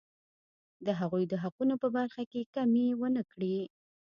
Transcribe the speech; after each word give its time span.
د 0.85 0.87
هغوی 0.99 1.23
د 1.27 1.33
حقونو 1.43 1.75
په 1.81 1.87
برخه 1.97 2.23
کې 2.31 2.49
کمی 2.55 2.87
ونه 3.01 3.21
کړي. 3.31 3.57